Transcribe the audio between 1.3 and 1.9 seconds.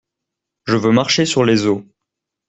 les eaux!